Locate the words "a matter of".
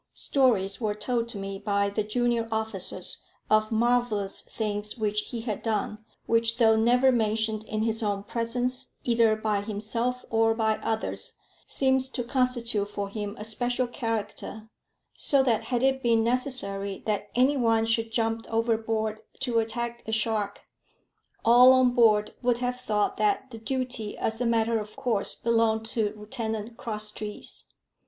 24.41-24.95